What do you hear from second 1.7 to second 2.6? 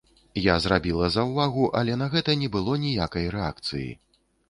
але на гэта не